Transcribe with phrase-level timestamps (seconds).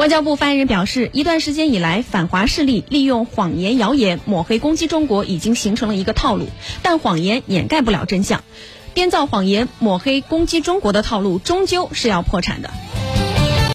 [0.00, 6.46] 外交部发言人表示一段时间以来反华势力利用谎言谣言抹黑攻击中国已经形成了一个套路
[6.82, 8.42] 但谎言掩盖不了真相。
[8.94, 12.70] 编造谎言抹黑攻击中国的套路终究是要破产的。